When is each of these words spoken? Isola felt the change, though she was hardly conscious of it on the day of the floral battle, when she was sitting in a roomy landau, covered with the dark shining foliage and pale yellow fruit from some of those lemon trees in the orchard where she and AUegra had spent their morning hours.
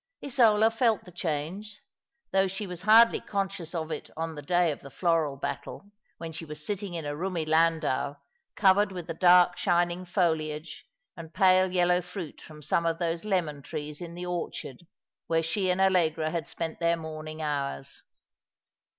Isola 0.25 0.71
felt 0.71 1.05
the 1.05 1.11
change, 1.11 1.79
though 2.31 2.47
she 2.47 2.65
was 2.65 2.81
hardly 2.81 3.19
conscious 3.21 3.75
of 3.75 3.91
it 3.91 4.09
on 4.17 4.33
the 4.33 4.41
day 4.41 4.71
of 4.71 4.79
the 4.81 4.89
floral 4.89 5.37
battle, 5.37 5.91
when 6.17 6.31
she 6.31 6.43
was 6.43 6.65
sitting 6.65 6.95
in 6.95 7.05
a 7.05 7.15
roomy 7.15 7.45
landau, 7.45 8.15
covered 8.55 8.91
with 8.91 9.05
the 9.05 9.13
dark 9.13 9.59
shining 9.59 10.03
foliage 10.05 10.87
and 11.15 11.35
pale 11.35 11.71
yellow 11.71 12.01
fruit 12.01 12.41
from 12.41 12.63
some 12.63 12.87
of 12.87 12.97
those 12.97 13.23
lemon 13.25 13.61
trees 13.61 14.01
in 14.01 14.15
the 14.15 14.25
orchard 14.25 14.87
where 15.27 15.43
she 15.43 15.69
and 15.69 15.79
AUegra 15.79 16.31
had 16.31 16.47
spent 16.47 16.79
their 16.79 16.97
morning 16.97 17.43
hours. 17.43 18.01